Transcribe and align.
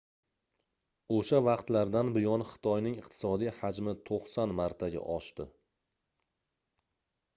oʻsha 1.17 1.41
vaqtlardan 1.47 2.09
buyon 2.15 2.45
xitoyning 2.53 2.97
iqtisodiy 3.03 3.53
hajmi 3.59 3.95
90 4.11 4.57
martaga 4.61 5.05
oʻsdi 5.17 5.47